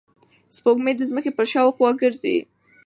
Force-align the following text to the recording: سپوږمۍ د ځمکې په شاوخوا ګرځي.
سپوږمۍ 0.55 0.93
د 0.97 1.01
ځمکې 1.09 1.31
په 1.37 1.43
شاوخوا 1.51 1.89
ګرځي. 2.01 2.37